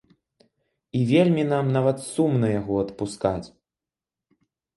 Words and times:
І 0.99 1.01
вельмі 1.11 1.43
нам 1.51 1.69
нават 1.75 1.97
сумна 2.13 2.47
яго 2.59 2.73
адпускаць. 2.85 3.47